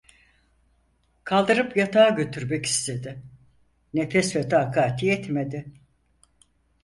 Kaldırıp 1.23 1.77
yatağa 1.77 2.09
götürmek 2.09 2.65
istedi, 2.65 3.21
nefes 3.93 4.35
ve 4.35 4.49
takati 4.49 5.05
yetmedi. 5.05 5.65